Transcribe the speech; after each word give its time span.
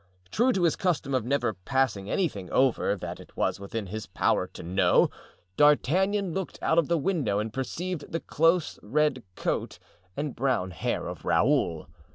True 0.31 0.51
to 0.53 0.63
his 0.63 0.75
custom 0.75 1.13
of 1.13 1.25
never 1.25 1.53
passing 1.53 2.09
anything 2.09 2.49
over 2.49 2.95
that 2.95 3.19
it 3.19 3.37
was 3.37 3.59
within 3.59 3.85
his 3.85 4.07
power 4.07 4.47
to 4.47 4.63
know, 4.63 5.11
D'Artagnan 5.57 6.33
looked 6.33 6.57
out 6.63 6.79
of 6.79 6.87
the 6.87 6.97
window 6.97 7.37
and 7.37 7.53
perceived 7.53 8.11
the 8.11 8.19
close 8.19 8.79
red 8.81 9.21
coat 9.35 9.77
and 10.17 10.35
brown 10.35 10.71
hair 10.71 11.05
of 11.05 11.23
Raoul. 11.23 11.85